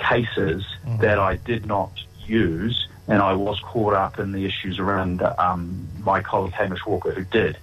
cases 0.00 0.66
mm-hmm. 0.84 1.00
that 1.00 1.20
I 1.20 1.36
did 1.36 1.66
not 1.66 1.92
use, 2.26 2.88
and 3.06 3.22
I 3.22 3.34
was 3.34 3.60
caught 3.60 3.94
up 3.94 4.18
in 4.18 4.32
the 4.32 4.44
issues 4.44 4.80
around 4.80 5.22
um, 5.22 5.86
my 6.00 6.20
colleague 6.20 6.54
Hamish 6.54 6.84
Walker, 6.84 7.12
who 7.12 7.22
did. 7.22 7.56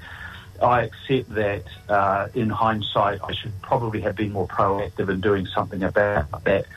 I 0.62 0.84
accept 0.84 1.36
that 1.36 1.65
uh, 1.89 2.30
in 2.34 2.50
hindsight, 2.50 3.20
I 3.22 3.34
should 3.34 3.51
probably 3.62 4.00
have 4.00 4.15
been 4.15 4.32
more 4.32 4.48
proactive 4.48 5.10
in 5.10 5.20
doing 5.20 5.46
something 5.46 5.84
about 5.84 6.44
that. 6.46 6.68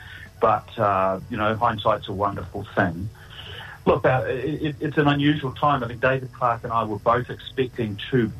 But, 0.41 0.77
uh, 0.77 1.21
you 1.29 1.37
know, 1.37 1.55
hindsight's 1.55 2.09
a 2.09 2.13
wonderful 2.13 2.65
thing. 2.75 3.07
Look, 3.85 4.05
uh, 4.05 4.23
it, 4.27 4.75
it's 4.79 4.97
an 4.97 5.07
unusual 5.07 5.51
time. 5.51 5.83
I 5.83 5.87
think 5.87 6.01
David 6.01 6.31
Clark 6.33 6.63
and 6.63 6.73
I 6.73 6.83
were 6.83 6.99
both 6.99 7.29
expecting 7.29 7.99
to 8.11 8.31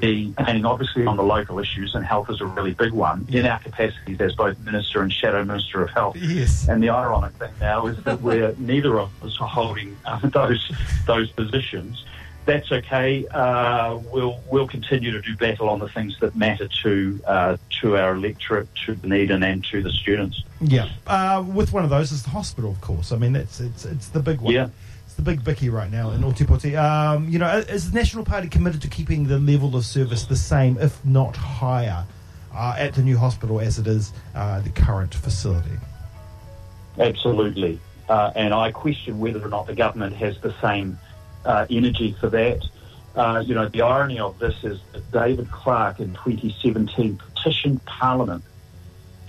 be 0.00 0.32
and 0.38 0.66
obviously 0.66 1.04
on 1.06 1.16
the 1.16 1.22
local 1.22 1.58
issues, 1.58 1.94
and 1.94 2.04
health 2.04 2.30
is 2.30 2.40
a 2.40 2.46
really 2.46 2.72
big 2.72 2.92
one, 2.92 3.26
in 3.30 3.44
our 3.46 3.58
capacities 3.58 4.20
as 4.20 4.34
both 4.34 4.58
Minister 4.60 5.02
and 5.02 5.12
Shadow 5.12 5.44
Minister 5.44 5.82
of 5.82 5.90
Health. 5.90 6.16
Yes. 6.16 6.68
And 6.68 6.82
the 6.82 6.90
ironic 6.90 7.32
thing 7.34 7.52
now 7.60 7.86
is 7.86 8.02
that 8.04 8.22
we're 8.22 8.54
neither 8.58 8.98
of 8.98 9.10
us 9.22 9.36
are 9.40 9.48
holding 9.48 9.96
uh, 10.04 10.18
those 10.28 10.72
those 11.06 11.30
positions. 11.30 12.04
That's 12.46 12.70
okay. 12.70 13.26
Uh, 13.26 13.98
we'll 14.12 14.38
we'll 14.48 14.68
continue 14.68 15.10
to 15.10 15.20
do 15.20 15.36
battle 15.36 15.68
on 15.68 15.80
the 15.80 15.88
things 15.88 16.16
that 16.20 16.36
matter 16.36 16.68
to 16.82 17.20
uh, 17.26 17.56
to 17.80 17.96
our 17.96 18.14
electorate, 18.14 18.68
to 18.86 18.94
Dunedin, 18.94 19.42
and 19.42 19.64
to 19.64 19.82
the 19.82 19.90
students. 19.90 20.44
Yeah. 20.60 20.88
Uh, 21.08 21.44
with 21.46 21.72
one 21.72 21.82
of 21.82 21.90
those 21.90 22.12
is 22.12 22.22
the 22.22 22.30
hospital, 22.30 22.70
of 22.70 22.80
course. 22.80 23.10
I 23.10 23.16
mean, 23.16 23.32
that's 23.32 23.58
it's 23.58 23.84
it's 23.84 24.08
the 24.08 24.20
big 24.20 24.40
one. 24.40 24.54
Yeah. 24.54 24.68
It's 25.06 25.14
the 25.14 25.22
big 25.22 25.42
bicky 25.42 25.70
right 25.70 25.90
now 25.90 26.10
in 26.12 26.20
Ōtepoti. 26.20 26.80
Um, 26.80 27.28
you 27.28 27.40
know, 27.40 27.58
is 27.58 27.90
the 27.90 27.98
National 27.98 28.24
Party 28.24 28.48
committed 28.48 28.80
to 28.82 28.88
keeping 28.88 29.26
the 29.26 29.38
level 29.38 29.74
of 29.74 29.84
service 29.84 30.24
the 30.24 30.36
same, 30.36 30.78
if 30.78 31.04
not 31.04 31.36
higher, 31.36 32.04
uh, 32.54 32.76
at 32.78 32.94
the 32.94 33.02
new 33.02 33.18
hospital 33.18 33.60
as 33.60 33.80
it 33.80 33.88
is 33.88 34.12
uh, 34.36 34.60
the 34.60 34.70
current 34.70 35.12
facility? 35.12 35.78
Absolutely. 36.96 37.80
Uh, 38.08 38.30
and 38.36 38.54
I 38.54 38.70
question 38.70 39.18
whether 39.18 39.44
or 39.44 39.48
not 39.48 39.66
the 39.66 39.74
government 39.74 40.14
has 40.14 40.38
the 40.38 40.54
same 40.60 40.96
uh, 41.46 41.66
energy 41.70 42.14
for 42.20 42.28
that. 42.30 42.62
Uh, 43.14 43.42
you 43.46 43.54
know, 43.54 43.68
the 43.68 43.80
irony 43.80 44.18
of 44.18 44.38
this 44.38 44.62
is 44.62 44.78
that 44.92 45.10
David 45.10 45.50
Clark 45.50 46.00
in 46.00 46.12
2017 46.12 47.16
petitioned 47.16 47.82
Parliament 47.86 48.44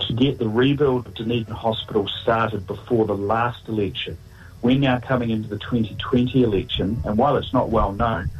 to 0.00 0.12
get 0.12 0.38
the 0.38 0.48
rebuild 0.48 1.06
of 1.06 1.14
Dunedin 1.14 1.54
Hospital 1.54 2.06
started 2.22 2.66
before 2.66 3.06
the 3.06 3.16
last 3.16 3.66
election. 3.68 4.18
We're 4.60 4.78
now 4.78 4.98
coming 4.98 5.30
into 5.30 5.48
the 5.48 5.58
2020 5.58 6.42
election, 6.42 7.00
and 7.04 7.16
while 7.16 7.36
it's 7.36 7.52
not 7.52 7.70
well 7.70 7.92
known, 7.92 8.30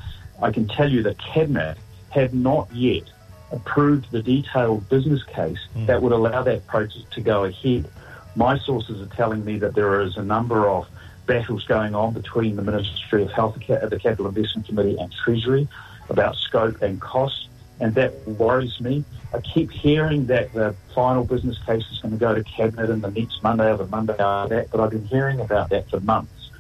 I 0.43 0.51
can 0.51 0.69
tell 0.69 0.91
you 0.91 1.03
that 1.05 1.19
Cabinet 1.19 1.79
have 2.11 2.35
not 2.35 2.69
yet 2.75 3.05
approved 3.51 4.11
the 4.11 4.23
detailed 4.23 4.89
business 4.89 5.23
case 5.25 5.59
Mm. 5.75 5.87
that 5.87 6.03
would 6.03 6.13
allow 6.13 6.43
that 6.43 6.67
project 6.67 7.11
to 7.15 7.21
go 7.21 7.45
ahead. 7.45 7.89
My 8.37 8.59
sources 8.59 9.01
are 9.01 9.15
telling 9.17 9.45
me 9.45 9.59
that 9.59 9.75
there 9.75 10.03
is 10.03 10.17
a 10.17 10.23
number 10.23 10.69
of 10.69 10.87
battles 11.29 11.63
going 11.65 11.95
on 11.95 12.15
between 12.15 12.57
the 12.57 12.63
Ministry 12.63 13.23
of 13.23 13.31
Health, 13.31 13.57
the 13.69 14.01
Capital 14.03 14.27
Investment 14.27 14.67
Committee, 14.67 14.97
and 14.99 15.13
Treasury 15.13 15.69
about 16.09 16.35
scope 16.35 16.83
and 16.83 17.01
cost, 17.01 17.49
and 17.79 17.95
that 17.95 18.27
worries 18.27 18.81
me. 18.81 19.05
I 19.33 19.41
keep 19.41 19.71
hearing 19.71 20.27
that 20.27 20.53
the 20.55 20.75
final 20.95 21.23
business 21.23 21.59
case 21.65 21.85
is 21.93 22.01
going 22.01 22.13
to 22.13 22.19
go 22.19 22.35
to 22.35 22.43
Cabinet 22.43 22.91
in 22.91 23.03
the 23.03 23.11
next 23.11 23.43
Monday 23.43 23.71
or 23.71 23.77
the 23.77 23.87
Monday 23.87 24.17
after 24.19 24.57
that, 24.57 24.71
but 24.71 24.81
I've 24.81 24.91
been 24.91 25.05
hearing 25.05 25.39
about 25.39 25.69
that 25.69 25.89
for 25.91 26.01
months. 26.01 26.51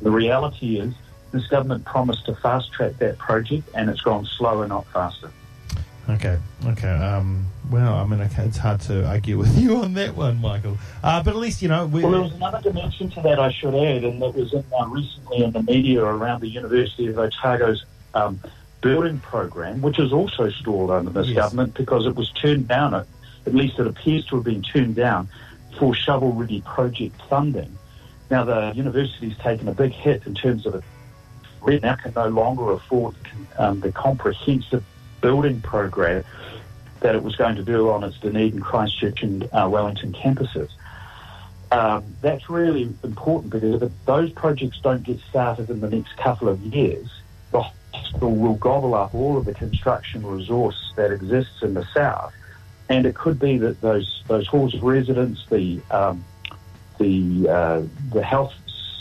The 0.00 0.10
reality 0.10 0.78
is, 0.78 0.94
this 1.32 1.46
government 1.48 1.84
promised 1.84 2.26
to 2.26 2.34
fast 2.36 2.72
track 2.72 2.98
that 2.98 3.18
project, 3.18 3.68
and 3.74 3.90
it's 3.90 4.02
gone 4.02 4.24
slower, 4.24 4.66
not 4.68 4.86
faster. 4.86 5.30
Okay, 6.08 6.36
okay. 6.66 6.88
Um, 6.88 7.46
well, 7.70 7.94
I 7.94 8.04
mean, 8.04 8.20
it's 8.20 8.56
hard 8.56 8.80
to 8.82 9.06
argue 9.06 9.38
with 9.42 9.56
you 9.58 9.76
on 9.76 9.94
that 9.94 10.16
one, 10.16 10.40
Michael. 10.40 10.76
Uh, 11.02 11.22
but 11.22 11.30
at 11.30 11.36
least, 11.36 11.62
you 11.62 11.68
know, 11.68 11.86
we 11.86 12.02
Well, 12.02 12.10
there 12.12 12.20
was 12.22 12.32
another 12.32 12.60
dimension 12.60 13.08
to 13.10 13.22
that 13.22 13.38
I 13.38 13.52
should 13.52 13.74
add, 13.74 14.04
and 14.04 14.20
that 14.20 14.34
was 14.34 14.52
in, 14.52 14.64
uh, 14.78 14.86
recently 14.86 15.44
in 15.44 15.52
the 15.52 15.62
media 15.62 16.02
around 16.02 16.40
the 16.40 16.48
University 16.48 17.06
of 17.06 17.18
Otago's 17.18 17.84
um, 18.14 18.40
building 18.80 19.20
program, 19.20 19.80
which 19.80 19.98
is 20.00 20.12
also 20.12 20.50
stalled 20.50 20.90
under 20.90 21.10
this 21.10 21.28
Yes. 21.28 21.36
government 21.36 21.74
because 21.74 22.04
it 22.06 22.16
was 22.16 22.30
turned 22.32 22.66
down, 22.66 22.94
at, 22.94 23.06
at 23.46 23.54
least 23.54 23.78
it 23.78 23.86
appears 23.86 24.26
to 24.26 24.36
have 24.36 24.44
been 24.44 24.62
turned 24.62 24.96
down, 24.96 25.28
for 25.78 25.94
shovel-ready 25.94 26.60
project 26.62 27.18
funding. 27.30 27.78
Now, 28.30 28.44
the 28.44 28.72
university's 28.74 29.36
taken 29.38 29.68
a 29.68 29.72
big 29.72 29.92
hit 29.92 30.26
in 30.26 30.34
terms 30.34 30.66
of 30.66 30.74
it. 30.74 30.84
We 31.64 31.78
now 31.78 31.94
can 31.94 32.12
no 32.14 32.28
longer 32.28 32.72
afford 32.72 33.14
um, 33.56 33.80
the 33.80 33.92
comprehensive 33.92 34.84
building 35.22 35.62
program 35.62 36.24
that 37.00 37.14
it 37.14 37.22
was 37.22 37.36
going 37.36 37.56
to 37.56 37.62
do 37.62 37.90
on 37.90 38.04
its 38.04 38.18
Dunedin, 38.18 38.60
Christchurch, 38.60 39.22
and 39.22 39.48
uh, 39.52 39.68
Wellington 39.70 40.12
campuses. 40.12 40.70
Um, 41.72 42.04
that's 42.20 42.50
really 42.50 42.82
important 43.02 43.50
because 43.50 43.82
if 43.82 43.92
those 44.04 44.30
projects 44.32 44.78
don't 44.80 45.02
get 45.02 45.18
started 45.20 45.70
in 45.70 45.80
the 45.80 45.88
next 45.88 46.16
couple 46.18 46.48
of 46.48 46.60
years, 46.60 47.08
the 47.50 47.62
hospital 47.62 48.36
will 48.36 48.56
gobble 48.56 48.94
up 48.94 49.14
all 49.14 49.38
of 49.38 49.46
the 49.46 49.54
construction 49.54 50.24
resource 50.26 50.92
that 50.96 51.10
exists 51.10 51.62
in 51.62 51.72
the 51.72 51.86
south, 51.94 52.34
and 52.90 53.06
it 53.06 53.14
could 53.14 53.38
be 53.38 53.56
that 53.58 53.80
those 53.80 54.22
those 54.28 54.46
halls 54.46 54.74
of 54.74 54.82
residence, 54.82 55.46
the 55.48 55.80
um, 55.90 56.22
the 56.98 57.48
uh, 57.48 57.82
the 58.12 58.22
health 58.22 58.52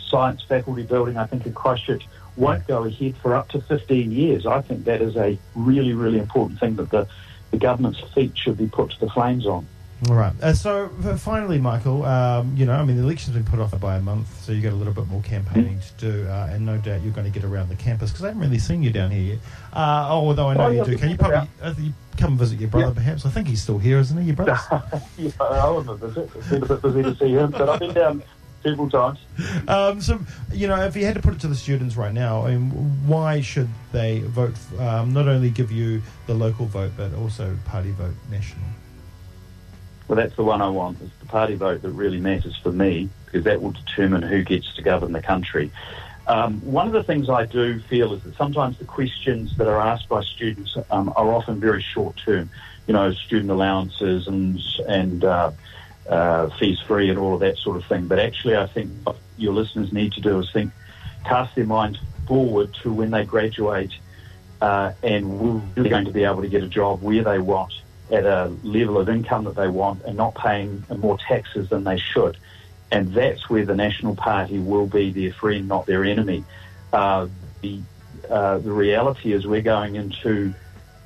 science 0.08 0.42
faculty 0.44 0.84
building, 0.84 1.18
I 1.18 1.25
think 1.25 1.46
in 1.46 1.54
Christchurch, 1.54 2.06
won't 2.38 2.66
go 2.68 2.84
ahead 2.86 3.16
for 3.18 3.34
up 3.36 3.50
to 3.50 3.62
15 3.62 4.12
years. 4.12 4.46
I 4.46 4.62
think 4.62 4.86
that 4.86 5.02
is 5.02 5.16
a 5.18 5.38
really 5.56 5.94
really 5.94 6.20
important 6.20 6.60
thing 6.60 6.76
that 6.78 6.90
the 6.90 7.08
the 7.52 7.58
government's 7.58 8.00
feet 8.14 8.38
should 8.38 8.58
be 8.58 8.68
put 8.68 8.92
to 8.92 9.00
the 9.00 9.10
flames 9.10 9.46
on. 9.46 9.68
All 10.10 10.16
right. 10.16 10.34
Uh, 10.42 10.52
so 10.54 10.88
finally, 11.20 11.60
Michael, 11.60 12.04
um, 12.06 12.56
you 12.58 12.66
know, 12.66 12.74
I 12.74 12.84
mean, 12.84 12.98
the 12.98 13.04
election's 13.04 13.36
been 13.36 13.46
put 13.46 13.60
off 13.60 13.80
by 13.80 13.98
a 13.98 14.02
month, 14.02 14.30
so 14.42 14.52
you've 14.52 14.64
got 14.64 14.74
a 14.74 14.76
little 14.76 14.94
bit 14.94 15.06
more 15.08 15.22
campaigning 15.22 15.80
to 15.80 15.94
do, 16.12 16.28
uh, 16.28 16.48
and 16.50 16.66
no 16.66 16.78
doubt 16.80 17.04
you're 17.04 17.14
going 17.14 17.32
to 17.32 17.40
get 17.40 17.44
around 17.48 17.70
the 17.70 17.76
campus 17.76 18.10
because 18.10 18.24
I 18.24 18.30
haven't 18.30 18.42
really 18.42 18.58
seen 18.58 18.82
you 18.82 18.90
down 18.90 19.12
here 19.12 19.34
yet. 19.36 19.40
Uh, 19.72 20.08
although 20.10 20.48
I 20.50 20.56
know 20.56 20.64
Oh, 20.64 20.70
you 20.72 20.84
do. 20.86 20.98
Can 20.98 21.12
you 21.12 21.18
probably 21.18 21.48
uh, 21.62 21.74
you 21.78 21.94
come 22.18 22.36
visit 22.36 22.60
your 22.60 22.70
brother, 22.70 22.88
Yeah. 22.88 22.94
perhaps? 22.96 23.28
I 23.28 23.30
think 23.30 23.48
he's 23.48 23.62
still 23.62 23.78
here, 23.78 24.00
isn't 24.00 24.18
he? 24.18 24.28
Your 24.28 24.38
brother. 24.38 24.58
yeah, 25.20 25.30
I 25.40 25.70
was 25.70 25.88
a 25.88 25.94
visit. 25.96 26.32
It's 26.36 26.48
been 26.48 26.64
a 26.64 26.66
bit 26.66 26.82
busy 26.82 27.04
to 27.04 27.16
see 27.18 27.34
him, 27.34 27.52
but 27.52 27.70
I've 27.70 27.80
been 27.80 27.94
down 27.94 28.24
several 28.63 28.89
times. 28.89 29.20
um, 29.68 30.01
so 30.01 30.20
you 30.51 30.68
know, 30.68 30.82
if 30.84 30.96
you 30.96 31.06
had 31.06 31.15
to 31.15 31.22
put 31.22 31.34
it 31.34 31.39
to 31.41 31.48
the 31.48 31.56
students 31.56 31.96
right 31.96 32.13
now, 32.13 32.46
I 32.46 32.56
mean, 32.56 32.70
why 33.08 33.41
should 33.41 33.70
they 33.91 34.20
vote? 34.20 34.56
Um, 34.80 35.13
not 35.13 35.27
only 35.27 35.50
give 35.50 35.72
you 35.72 36.01
the 36.27 36.34
local 36.34 36.65
vote, 36.65 36.91
but 36.98 37.13
also 37.13 37.58
party 37.65 37.91
vote 37.91 38.15
national. 38.30 38.65
Well, 40.08 40.18
that's 40.18 40.36
the 40.36 40.44
one 40.44 40.62
I 40.62 40.70
want. 40.70 40.98
It's 41.01 41.15
the 41.22 41.25
party 41.25 41.56
vote 41.56 41.82
that 41.84 41.91
really 41.91 42.20
matters 42.20 42.58
for 42.58 42.72
me 42.72 43.10
because 43.25 43.46
that 43.46 43.62
will 43.62 43.72
determine 43.72 44.22
who 44.22 44.44
gets 44.44 44.75
to 44.75 44.82
govern 44.82 45.13
the 45.13 45.22
country. 45.22 45.72
Um, 46.27 46.60
one 46.62 46.88
of 46.88 46.94
the 46.94 47.03
things 47.03 47.30
I 47.30 47.46
do 47.46 47.80
feel 47.80 48.13
is 48.13 48.24
that 48.24 48.36
sometimes 48.36 48.77
the 48.77 48.86
questions 48.86 49.56
that 49.58 49.68
are 49.68 49.80
asked 49.80 50.08
by 50.10 50.22
students 50.22 50.77
um, 50.89 51.13
are 51.15 51.34
often 51.34 51.60
very 51.60 51.82
short 51.82 52.18
term. 52.18 52.50
You 52.88 52.94
know, 52.94 53.13
student 53.13 53.51
allowances 53.51 54.27
and 54.27 54.60
and 54.88 55.24
uh, 55.24 55.51
uh, 56.12 56.50
fees 56.60 56.80
free 56.82 57.10
and 57.10 57.18
all 57.18 57.34
of 57.34 57.39
that 57.39 57.58
sort 57.58 57.77
of 57.77 57.86
thing. 57.86 58.08
But 58.08 58.20
actually, 58.20 58.56
I 58.56 58.68
think 58.68 58.91
what 59.03 59.18
your 59.38 59.53
listeners 59.53 59.91
need 59.91 60.13
to 60.13 60.22
do 60.22 60.38
is 60.39 60.51
think, 60.51 60.72
cast 61.25 61.56
their 61.56 61.65
minds 61.65 62.00
forward 62.27 62.74
to 62.84 62.91
when 62.91 63.12
they 63.12 63.25
graduate 63.25 63.91
uh, 64.62 64.94
and 65.01 65.39
we're 65.39 65.62
really 65.75 65.89
going 65.89 66.06
to 66.06 66.12
be 66.12 66.24
able 66.24 66.41
to 66.41 66.48
get 66.48 66.63
a 66.63 66.68
job 66.68 67.01
where 67.01 67.24
they 67.24 67.39
want 67.39 67.74
at 68.12 68.25
a 68.25 68.53
level 68.63 68.98
of 68.98 69.10
income 69.10 69.46
that 69.46 69.56
they 69.56 69.68
want 69.68 70.03
and 70.03 70.18
not 70.18 70.36
paying 70.36 70.84
more 70.98 71.18
taxes 71.18 71.70
than 71.70 71.84
they 71.84 71.98
should. 71.98 72.38
And 72.91 73.13
that's 73.13 73.50
where 73.50 73.65
the 73.65 73.75
National 73.75 74.15
Party 74.15 74.60
will 74.60 74.86
be 74.86 75.12
their 75.12 75.34
friend, 75.34 75.68
not 75.68 75.86
their 75.86 76.03
enemy. 76.03 76.44
Uh, 76.94 77.27
the, 77.62 77.80
uh, 78.30 78.60
the 78.60 78.72
reality 78.72 79.34
is 79.34 79.48
we're 79.48 79.62
going 79.62 79.96
into 79.96 80.53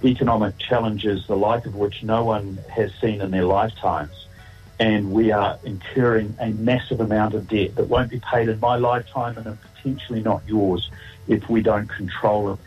economic 0.03 0.57
challenges, 0.57 1.27
the 1.27 1.37
like 1.37 1.65
of 1.65 1.75
which 1.75 2.03
no 2.03 2.25
one 2.25 2.59
has 2.69 2.91
seen 2.99 3.21
in 3.21 3.31
their 3.31 3.45
lifetimes. 3.45 4.24
And 4.79 5.11
we 5.11 5.31
are 5.31 5.57
incurring 5.63 6.35
a 6.39 6.49
massive 6.49 6.99
amount 6.99 7.33
of 7.33 7.47
debt 7.47 7.75
that 7.75 7.87
won't 7.87 8.09
be 8.09 8.19
paid 8.19 8.49
in 8.49 8.59
my 8.59 8.75
lifetime 8.75 9.37
and 9.37 9.57
potentially 9.75 10.21
not 10.21 10.41
yours 10.47 10.89
if 11.27 11.49
we 11.49 11.61
don't 11.61 11.87
control 11.87 12.53
it. 12.53 12.59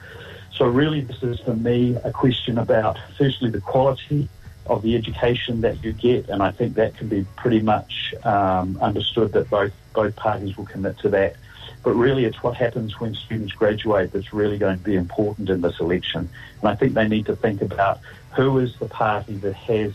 So 0.55 0.67
really, 0.67 1.03
this 1.03 1.23
is 1.23 1.39
for 1.41 1.55
me 1.55 1.97
a 2.03 2.11
question 2.11 2.59
about 2.59 2.99
firstly 3.17 3.51
the 3.51 3.61
quality 3.61 4.29
of 4.67 4.83
the 4.83 4.97
education 4.97 5.61
that 5.63 5.83
you 5.83 5.93
get, 5.93 6.29
and 6.29 6.43
I 6.43 6.51
think 6.51 6.75
that 6.75 6.97
can 6.97 7.09
be 7.09 7.25
pretty 7.37 7.61
much 7.61 8.15
um, 8.25 8.77
understood 8.81 9.33
that 9.33 9.49
both 9.49 9.73
both 9.95 10.15
parties 10.17 10.57
will 10.57 10.67
commit 10.67 10.99
to 10.99 11.09
that. 11.11 11.37
But 11.83 11.93
really, 11.93 12.25
it's 12.25 12.43
what 12.43 12.57
happens 12.57 12.99
when 13.01 13.15
students 13.15 13.53
graduate 13.53 14.13
that's 14.13 14.33
really 14.33 14.59
going 14.59 14.79
to 14.79 14.85
be 14.85 14.97
important 14.97 15.49
in 15.49 15.61
this 15.61 15.79
election. 15.81 16.29
And 16.61 16.69
I 16.69 16.75
think 16.75 16.95
they 16.95 17.09
need 17.09 17.27
to 17.27 17.37
think 17.37 17.63
about 17.63 18.01
who 18.35 18.59
is 18.59 18.77
the 18.79 18.89
party 18.89 19.37
that 19.37 19.55
has 19.55 19.93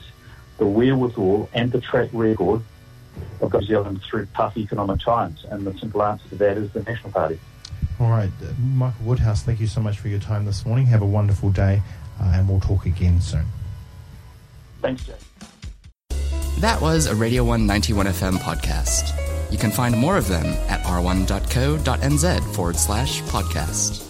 the 0.58 0.66
wherewithal 0.66 1.50
and 1.54 1.72
the 1.72 1.82
track 1.82 2.10
record 2.14 2.62
of 3.42 3.54
New 3.54 3.62
Zealand 3.62 4.02
through 4.02 4.28
tough 4.36 4.58
economic 4.58 5.00
times. 5.02 5.46
And 5.50 5.66
the 5.66 5.78
simple 5.78 6.04
answer 6.04 6.28
to 6.30 6.36
that 6.36 6.58
is 6.58 6.72
the 6.72 6.84
National 6.84 7.12
Party. 7.12 7.40
All 8.00 8.10
right, 8.10 8.32
uh, 8.42 8.52
Michael 8.60 9.06
Woodhouse, 9.06 9.44
thank 9.44 9.60
you 9.60 9.68
so 9.68 9.80
much 9.80 10.00
for 10.00 10.08
your 10.08 10.20
time 10.20 10.46
this 10.46 10.66
morning. 10.66 10.86
Have 10.88 11.02
a 11.02 11.06
wonderful 11.06 11.52
day, 11.52 11.82
uh, 12.20 12.32
and 12.36 12.50
we'll 12.50 12.60
talk 12.60 12.86
again 12.86 13.22
soon. 13.22 13.46
Thanks, 14.82 15.06
Jay. 15.06 15.14
That 16.60 16.82
was 16.82 17.08
a 17.08 17.16
Radio 17.16 17.44
191 17.44 18.08
FM 18.08 18.38
podcast. 18.38 19.20
You 19.52 19.58
can 19.58 19.72
find 19.72 19.96
more 19.98 20.18
of 20.18 20.28
them 20.28 20.46
at 20.70 20.82
r1.co.nz 20.84 22.56
forward 22.56 22.76
slash 22.76 23.22
podcast. 23.24 24.03